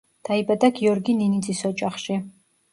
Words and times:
დაიბადა 0.29 0.69
გიორგი 0.79 1.17
ნინიძის 1.21 1.63
ოჯახში. 1.73 2.21